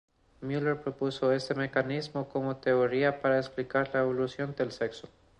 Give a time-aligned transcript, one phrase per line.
[0.41, 5.07] Muller propuso este mecanismo como teoría para explicar la evolución del sexo.